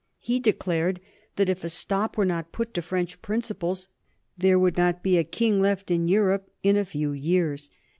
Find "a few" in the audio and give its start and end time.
6.75-7.11